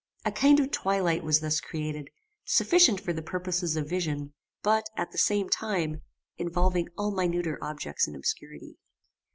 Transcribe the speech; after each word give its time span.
A 0.25 0.31
kind 0.31 0.59
of 0.59 0.71
twilight 0.71 1.23
was 1.23 1.41
thus 1.41 1.61
created, 1.61 2.09
sufficient 2.43 2.99
for 2.99 3.13
the 3.13 3.21
purposes 3.21 3.75
of 3.75 3.87
vision; 3.87 4.33
but, 4.63 4.85
at 4.97 5.11
the 5.11 5.17
same 5.19 5.47
time, 5.47 6.01
involving 6.37 6.87
all 6.97 7.11
minuter 7.11 7.59
objects 7.63 8.07
in 8.07 8.15
obscurity. 8.15 8.77